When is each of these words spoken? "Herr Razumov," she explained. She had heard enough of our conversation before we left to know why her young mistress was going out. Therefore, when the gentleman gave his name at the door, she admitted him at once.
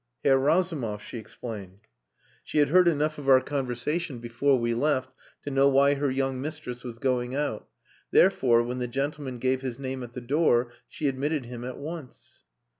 "Herr 0.23 0.39
Razumov," 0.39 1.03
she 1.03 1.19
explained. 1.19 1.81
She 2.43 2.57
had 2.57 2.69
heard 2.69 2.87
enough 2.87 3.19
of 3.19 3.29
our 3.29 3.39
conversation 3.39 4.17
before 4.17 4.57
we 4.57 4.73
left 4.73 5.13
to 5.43 5.51
know 5.51 5.69
why 5.69 5.93
her 5.93 6.09
young 6.09 6.41
mistress 6.41 6.83
was 6.83 6.97
going 6.97 7.35
out. 7.35 7.67
Therefore, 8.09 8.63
when 8.63 8.79
the 8.79 8.87
gentleman 8.87 9.37
gave 9.37 9.61
his 9.61 9.77
name 9.77 10.01
at 10.01 10.13
the 10.13 10.19
door, 10.21 10.73
she 10.87 11.07
admitted 11.07 11.45
him 11.45 11.63
at 11.63 11.77
once. 11.77 12.45